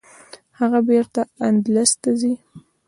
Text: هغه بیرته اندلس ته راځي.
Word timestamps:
هغه 0.59 0.79
بیرته 0.87 1.21
اندلس 1.47 1.91
ته 2.01 2.09
راځي. 2.13 2.33